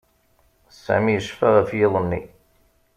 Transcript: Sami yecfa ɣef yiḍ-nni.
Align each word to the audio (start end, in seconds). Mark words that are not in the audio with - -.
Sami 0.83 1.11
yecfa 1.15 1.47
ɣef 1.55 1.69
yiḍ-nni. 1.77 2.21